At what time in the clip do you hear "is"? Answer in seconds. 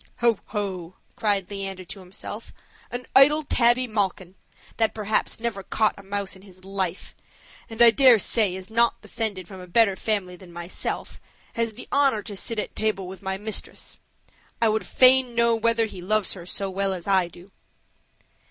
8.55-8.71